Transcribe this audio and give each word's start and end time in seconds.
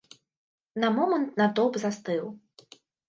На 0.83 0.89
момант 0.97 1.29
натоўп 1.41 1.73
застыў. 1.85 2.25